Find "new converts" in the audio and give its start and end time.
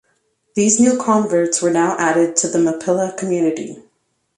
0.79-1.61